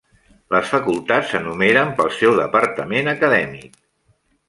Les 0.55 0.71
facultats 0.75 1.29
s'enumeren 1.35 1.93
pel 2.01 2.11
seu 2.17 2.35
departament 2.43 3.15
acadèmic. 3.17 3.81